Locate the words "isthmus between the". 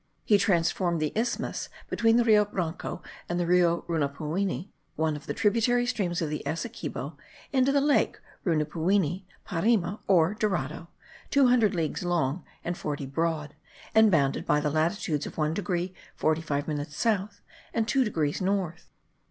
1.15-2.23